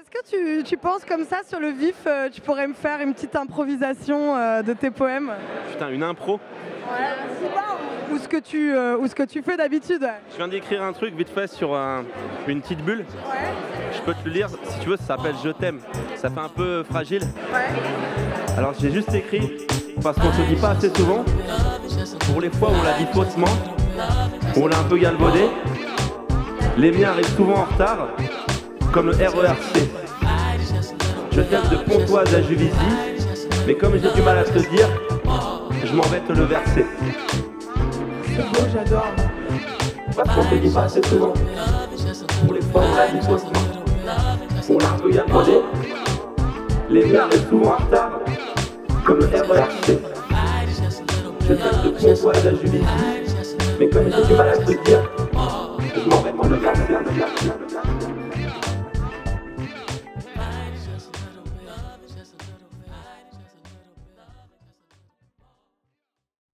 [0.00, 3.00] Est-ce que tu, tu penses comme ça sur le vif, euh, tu pourrais me faire
[3.00, 5.30] une petite improvisation euh, de tes poèmes?
[5.72, 6.40] Putain, une impro?
[8.12, 10.92] ou ce que tu, euh, ou ce que tu fais d'habitude Je viens d'écrire un
[10.92, 12.04] truc vite fait sur un-
[12.48, 13.04] une petite bulle.
[13.92, 15.80] Je peux te le lire si tu veux, ça s'appelle Je t'aime.
[16.16, 17.22] Ça fait un peu fragile.
[18.56, 19.66] Alors j'ai juste écrit,
[20.02, 21.24] parce qu'on se dit pas assez souvent,
[22.32, 23.46] pour les fois où on l'a dit faussement,
[24.56, 25.44] où on l'a un peu galvaudé,
[26.78, 28.08] les miens arrivent souvent en retard,
[28.92, 29.88] comme le RERC.
[31.32, 32.70] Je t'aime de Pontoise à Juvisy,
[33.66, 34.88] mais comme j'ai du mal à te dire,
[35.84, 36.86] je m'en vais te le verser.
[38.26, 39.12] C'est beau, j'adore.
[40.16, 41.32] Parce qu'on te dit pas assez souvent.
[42.44, 43.50] Pour les fois l'a faussement.
[44.68, 45.62] On l'a un peu.
[46.90, 48.10] Les miens arrivent souvent en retard.
[49.04, 49.98] Comme le RERC.
[51.48, 52.84] Je t'aime de Pontoise à Juvisy.
[53.78, 55.10] Mais comme j'ai du mal à te dire,
[55.94, 58.19] je m'en vais te le verser.